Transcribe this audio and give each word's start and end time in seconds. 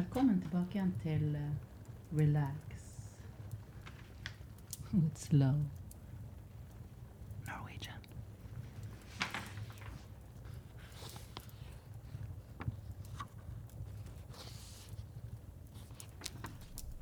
Velkommen 0.00 0.40
tilbake 0.40 0.78
igjen 0.78 0.92
til 1.02 1.34
uh, 1.36 2.18
Relax. 2.18 2.54
With 4.94 5.16
slow 5.16 5.54
Norwegian. 7.46 8.00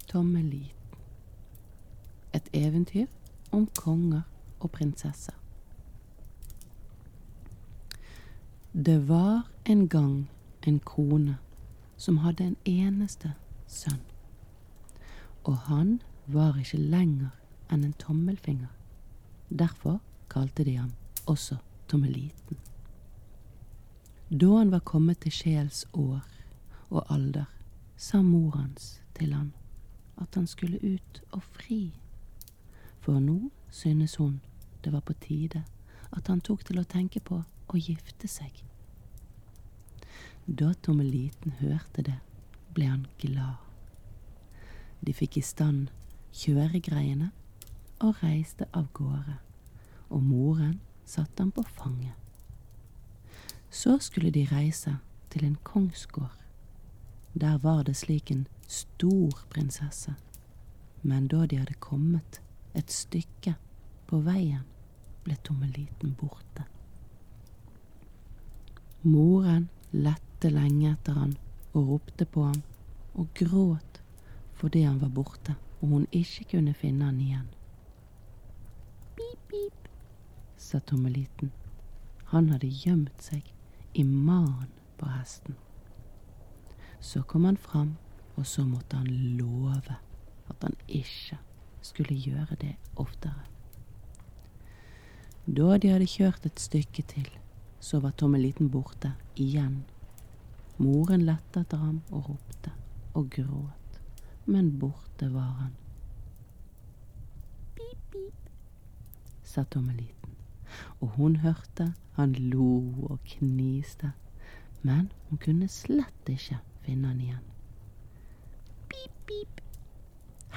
Tommeliten. 0.09 0.75
Et 2.35 2.49
eventyr 2.53 3.07
om 3.53 3.67
konger 3.67 4.23
og 4.61 4.71
prinsesser. 4.71 5.35
Det 8.73 9.09
var 9.09 9.51
en 9.65 9.89
gang 9.89 10.31
en 10.67 10.81
kone 10.81 11.39
som 11.99 12.23
hadde 12.23 12.45
en 12.45 12.57
eneste 12.65 13.35
sønn. 13.67 14.01
Og 15.45 15.57
han 15.69 15.99
var 16.27 16.57
ikke 16.61 16.79
lenger 16.79 17.35
enn 17.73 17.85
en 17.85 17.97
tommelfinger. 18.01 18.73
Derfor 19.49 19.99
kalte 20.29 20.65
de 20.65 20.77
ham 20.79 20.93
også 21.27 21.59
Tommeliten. 21.89 22.59
Da 24.29 24.59
han 24.59 24.71
var 24.71 24.85
kommet 24.85 25.23
til 25.25 25.33
sjels 25.33 25.87
år 25.93 26.21
og 26.91 27.07
alder, 27.09 27.49
sa 27.97 28.21
mor 28.23 28.51
hans 28.57 29.01
til 29.17 29.33
han 29.33 29.55
at 30.21 30.35
han 30.35 30.47
skulle 30.47 30.79
ut 30.83 31.23
og 31.33 31.43
fri. 31.43 31.95
For 33.01 33.19
nå 33.19 33.51
synes 33.71 34.17
hun 34.17 34.41
det 34.85 34.93
var 34.93 35.01
på 35.01 35.13
tide 35.13 35.65
at 36.13 36.29
han 36.29 36.41
tok 36.41 36.65
til 36.65 36.81
å 36.81 36.85
tenke 36.85 37.21
på 37.21 37.41
å 37.69 37.81
gifte 37.81 38.29
seg. 38.29 38.68
Da 40.49 40.73
Tommeliten 40.73 41.53
hørte 41.61 42.03
det, 42.03 42.19
ble 42.73 42.87
han 42.89 43.07
glad. 43.21 43.61
De 45.05 45.13
fikk 45.13 45.37
i 45.37 45.43
stand 45.45 45.91
kjøregreiene 46.33 47.29
og 48.01 48.23
reiste 48.23 48.65
av 48.73 48.87
gårde, 48.97 49.35
og 50.09 50.23
moren 50.25 50.79
satte 51.05 51.45
ham 51.45 51.51
på 51.53 51.67
fanget. 51.77 52.17
Så 53.69 53.99
skulle 54.01 54.33
de 54.33 54.47
reise 54.49 54.95
til 55.29 55.45
en 55.45 55.59
kongsgård. 55.69 56.39
Der 57.37 57.59
var 57.61 57.83
det 57.85 57.99
slik 58.01 58.31
en 58.33 58.47
stor 58.67 59.45
prinsesse, 59.53 60.15
men 61.03 61.29
da 61.29 61.45
de 61.45 61.59
hadde 61.61 61.77
kommet 61.77 62.41
et 62.73 62.89
stykke 62.93 63.53
på 64.09 64.23
veien, 64.25 64.65
ble 65.29 65.37
Tommeliten 65.45 66.17
borte. 66.17 66.65
Moren 69.05 69.69
lette 69.93 70.28
lenge 70.47 70.93
etter 70.93 71.19
han 71.19 71.35
og 71.75 71.89
ropte 71.93 72.25
på 72.25 72.47
ham 72.47 72.63
og 73.19 73.27
gråt 73.35 73.99
fordi 74.59 74.85
han 74.87 75.01
var 75.03 75.11
borte 75.11 75.59
og 75.81 75.89
hun 75.89 76.07
ikke 76.13 76.45
kunne 76.53 76.75
finne 76.75 77.05
han 77.05 77.21
igjen. 77.21 77.47
Pip, 79.17 79.41
pip, 79.51 79.89
sa 80.57 80.79
Tommeliten. 80.79 81.53
Han 82.33 82.51
hadde 82.53 82.71
gjemt 82.71 83.23
seg 83.23 83.47
i 83.95 84.05
manen 84.05 84.71
på 84.99 85.11
hesten. 85.11 85.57
Så 87.01 87.23
kom 87.23 87.45
han 87.45 87.57
fram, 87.57 87.97
og 88.37 88.47
så 88.47 88.65
måtte 88.67 88.99
han 88.99 89.37
love 89.39 89.97
at 90.49 90.63
han 90.63 90.75
ikke 90.89 91.39
skulle 91.83 92.15
gjøre 92.15 92.59
det 92.61 92.75
oftere. 92.97 93.47
Da 95.47 95.79
de 95.79 95.93
hadde 95.95 96.11
kjørt 96.11 96.47
et 96.47 96.61
stykke 96.61 97.03
til, 97.09 97.29
så 97.81 98.03
var 98.03 98.13
Tommeliten 98.19 98.69
borte 98.71 99.15
igjen. 99.37 99.85
Moren 100.79 101.25
lette 101.27 101.65
etter 101.65 101.81
ham 101.83 101.97
og 102.15 102.29
ropte 102.29 102.71
og 103.19 103.31
gråt, 103.35 103.97
men 104.47 104.71
borte 104.79 105.27
var 105.33 105.51
han. 105.59 105.73
Pip, 107.75 107.99
pip, 108.13 108.53
sa 109.43 109.65
Tommeliten, 109.67 110.37
og 111.01 111.17
hun 111.19 111.41
hørte 111.43 111.91
han 112.15 112.37
lo 112.53 112.71
og 113.11 113.19
kniste, 113.27 114.13
men 114.87 115.11
hun 115.29 115.43
kunne 115.43 115.69
slett 115.73 116.31
ikke 116.31 116.61
finne 116.87 117.11
han 117.11 117.21
igjen. 117.27 117.47
Pip, 118.89 119.23
pip. 119.27 119.63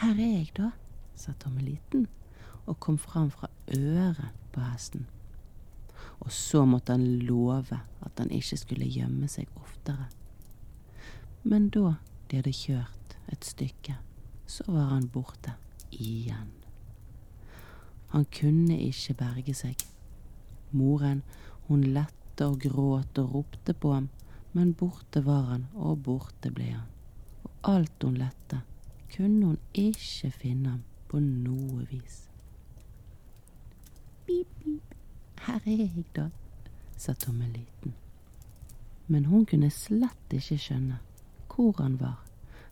Her 0.04 0.14
er 0.14 0.36
jeg, 0.38 0.52
da, 0.58 0.70
sa 1.18 1.34
Tommeliten 1.42 2.06
og 2.70 2.78
kom 2.80 3.02
fram 3.02 3.32
fra 3.34 3.50
øret 3.74 4.38
på 4.54 4.62
hesten. 4.70 5.08
Og 6.20 6.32
så 6.32 6.66
måtte 6.66 6.94
han 6.94 7.06
love 7.26 7.82
at 8.12 8.20
han 8.20 8.32
ikke 8.36 8.60
skulle 8.60 8.90
gjemme 8.92 9.28
seg 9.32 9.48
oftere. 9.56 10.10
Men 11.44 11.70
da 11.74 11.96
de 12.30 12.42
hadde 12.42 12.54
kjørt 12.54 13.16
et 13.32 13.46
stykke, 13.48 13.96
så 14.46 14.68
var 14.68 14.92
han 14.92 15.08
borte 15.10 15.56
igjen. 15.92 16.52
Han 18.12 18.28
kunne 18.28 18.76
ikke 18.84 19.16
berge 19.22 19.56
seg. 19.56 19.86
Moren, 20.76 21.24
hun 21.70 21.86
lette 21.96 22.48
og 22.48 22.60
gråt 22.60 23.20
og 23.22 23.36
ropte 23.36 23.74
på 23.74 23.94
ham, 23.96 24.10
men 24.52 24.74
borte 24.76 25.24
var 25.24 25.48
han, 25.54 25.70
og 25.74 26.04
borte 26.04 26.52
ble 26.52 26.74
han. 26.74 26.90
Og 27.48 27.72
alt 27.72 28.04
hun 28.04 28.20
lette, 28.20 28.60
kunne 29.16 29.54
hun 29.54 29.60
ikke 29.74 30.32
finne 30.36 30.76
ham 30.76 30.84
på 31.08 31.24
noe 31.24 31.86
vis. 31.92 32.26
Pip, 34.28 34.52
pip, 34.60 34.96
her 35.48 35.64
er 35.64 35.86
jeg, 35.86 36.06
da, 36.16 36.28
sa 37.02 37.14
Tommeliten. 37.14 37.94
Men 39.06 39.26
hun 39.26 39.46
kunne 39.46 39.72
slett 39.74 40.34
ikke 40.36 40.60
skjønne 40.62 41.00
hvor 41.52 41.74
han 41.82 41.98
var, 42.00 42.20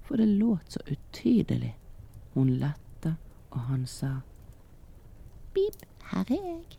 for 0.06 0.22
det 0.22 0.28
låt 0.30 0.72
så 0.72 0.80
utydelig. 0.86 1.74
Hun 2.34 2.52
lette, 2.62 3.16
og 3.50 3.60
han 3.72 3.88
sa 3.90 4.20
Pip, 5.54 5.82
her 6.12 6.30
er 6.30 6.46
jeg, 6.46 6.78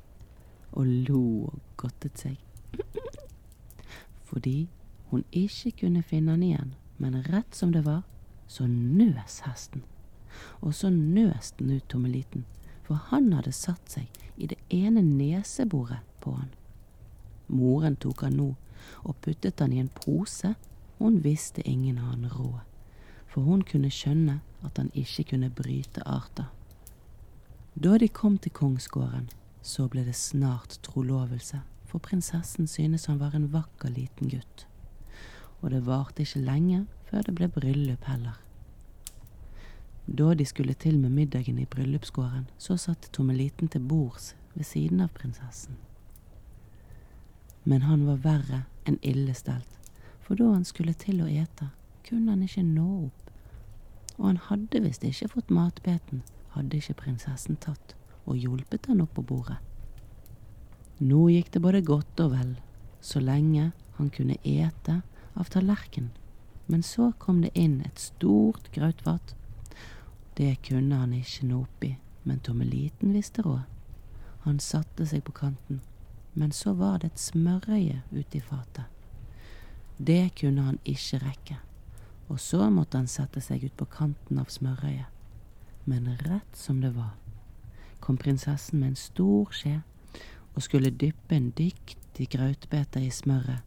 og 0.72 0.86
lo 1.08 1.24
og 1.50 1.58
godtet 1.76 2.22
seg. 2.22 2.38
Fordi 4.30 4.68
hun 5.10 5.24
ikke 5.32 5.74
kunne 5.82 6.04
finne 6.06 6.38
han 6.38 6.46
igjen, 6.46 6.74
men 7.02 7.18
rett 7.26 7.54
som 7.54 7.74
det 7.74 7.82
var, 7.84 8.04
så 8.46 8.68
nøs 8.70 9.40
hesten. 9.46 9.82
Og 10.62 10.74
så 10.74 10.90
nøs 10.90 11.50
den 11.58 11.74
ut 11.74 11.88
Tommeliten, 11.90 12.46
for 12.86 12.94
han 13.10 13.32
hadde 13.34 13.52
satt 13.52 13.90
seg 13.90 14.22
i 14.38 14.46
det 14.46 14.58
ene 14.70 15.02
neseboret 15.02 16.06
på 16.22 16.38
han. 16.38 16.54
Moren 17.50 17.96
tok 17.96 18.22
han 18.26 18.38
nå 18.38 18.52
og 19.04 19.16
puttet 19.24 19.60
han 19.60 19.72
i 19.72 19.80
en 19.82 19.90
pose, 19.92 20.54
og 20.98 21.06
hun 21.06 21.20
visste 21.24 21.64
ingen 21.68 21.98
annen 21.98 22.30
råd, 22.32 22.60
for 23.28 23.46
hun 23.46 23.62
kunne 23.66 23.90
skjønne 23.92 24.40
at 24.66 24.78
han 24.78 24.90
ikke 24.94 25.30
kunne 25.32 25.50
bryte 25.50 26.04
arter. 26.06 26.50
Da 27.74 27.96
de 27.98 28.08
kom 28.08 28.38
til 28.38 28.52
kongsgården, 28.52 29.30
så 29.62 29.88
ble 29.88 30.04
det 30.04 30.16
snart 30.16 30.78
trolovelse, 30.84 31.62
for 31.86 32.02
prinsessen 32.02 32.68
synes 32.68 33.06
han 33.06 33.20
var 33.20 33.34
en 33.34 33.50
vakker 33.52 33.92
liten 33.94 34.30
gutt. 34.30 34.66
Og 35.60 35.70
det 35.70 35.84
varte 35.86 36.24
ikke 36.24 36.44
lenge 36.44 36.84
før 37.10 37.26
det 37.26 37.34
ble 37.36 37.48
bryllup 37.52 38.06
heller. 38.08 38.38
Da 40.06 40.32
de 40.34 40.46
skulle 40.46 40.74
til 40.74 40.98
med 40.98 41.10
middagen 41.14 41.58
i 41.58 41.68
bryllupsgården, 41.70 42.48
så 42.58 42.76
satt 42.76 43.10
Tommeliten 43.12 43.68
til 43.68 43.84
bords 43.84 44.34
ved 44.54 44.64
siden 44.64 45.00
av 45.04 45.12
prinsessen. 45.14 45.76
Men 47.70 47.86
han 47.86 48.02
var 48.08 48.22
verre 48.24 48.64
enn 48.88 48.98
illestelt, 49.06 49.78
for 50.24 50.38
da 50.40 50.48
han 50.50 50.66
skulle 50.66 50.96
til 50.98 51.22
å 51.22 51.28
ete, 51.30 51.70
kunne 52.06 52.34
han 52.34 52.42
ikke 52.42 52.66
nå 52.66 52.88
opp. 53.06 53.30
Og 54.18 54.26
han 54.26 54.40
hadde 54.48 54.82
visst 54.82 55.06
ikke 55.06 55.30
fått 55.36 55.54
matbeten, 55.54 56.24
hadde 56.56 56.80
ikke 56.80 56.98
prinsessen 57.04 57.60
tatt 57.62 57.94
og 58.26 58.36
hjulpet 58.36 58.90
han 58.90 59.00
opp 59.04 59.14
på 59.16 59.24
bordet. 59.30 59.60
Nå 61.00 61.28
gikk 61.32 61.54
det 61.54 61.62
både 61.64 61.80
godt 61.86 62.20
og 62.26 62.34
vel, 62.34 62.54
så 63.00 63.22
lenge 63.22 63.70
han 63.96 64.10
kunne 64.12 64.36
ete 64.44 65.00
av 65.38 65.52
tallerkenen, 65.54 66.10
men 66.70 66.82
så 66.86 67.12
kom 67.18 67.40
det 67.42 67.54
inn 67.58 67.80
et 67.86 68.02
stort 68.02 68.68
grautfat 68.74 69.34
det 70.40 70.62
kunne 70.64 70.96
han 70.96 71.12
ikke 71.12 71.44
nå 71.50 71.58
oppi, 71.66 71.90
men 72.24 72.38
Tommeliten 72.40 73.12
visste 73.12 73.42
råd. 73.44 73.66
Han 74.46 74.60
satte 74.62 75.04
seg 75.04 75.20
på 75.26 75.34
kanten, 75.36 75.82
men 76.32 76.52
så 76.52 76.72
var 76.72 76.98
det 76.98 77.12
et 77.12 77.20
smørøye 77.20 78.02
ute 78.12 78.38
i 78.38 78.40
fatet. 78.40 78.84
Det 79.98 80.32
kunne 80.40 80.62
han 80.62 80.78
ikke 80.84 81.18
rekke, 81.24 81.56
og 82.28 82.40
så 82.40 82.70
måtte 82.70 82.96
han 82.96 83.10
sette 83.10 83.42
seg 83.44 83.64
ut 83.64 83.76
på 83.76 83.88
kanten 83.90 84.38
av 84.40 84.48
smørøyet. 84.48 85.08
Men 85.84 86.06
rett 86.22 86.56
som 86.56 86.80
det 86.80 86.94
var, 86.94 87.16
kom 88.00 88.16
prinsessen 88.16 88.80
med 88.80 88.92
en 88.92 89.00
stor 89.00 89.50
skje 89.52 89.80
og 90.54 90.62
skulle 90.62 90.90
dyppe 90.90 91.36
en 91.36 91.50
dyktig 91.56 92.28
grautbete 92.32 93.02
i 93.04 93.10
smøret, 93.10 93.60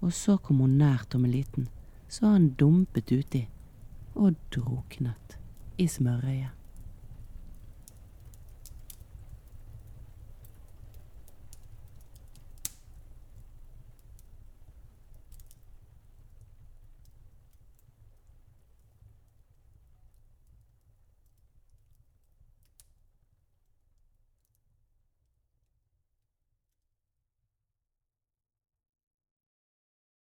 og 0.00 0.12
så 0.12 0.36
kom 0.36 0.60
hun 0.64 0.78
nær 0.78 1.04
Tommeliten, 1.10 1.68
så 2.08 2.32
han 2.34 2.52
dumpet 2.58 3.12
uti 3.12 3.46
og 4.14 4.36
druknet 4.54 5.38
i 5.78 5.88
smørøyet. 5.88 6.52